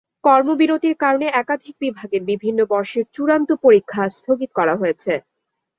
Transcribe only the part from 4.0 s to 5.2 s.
স্থগিত করা হয়েছে।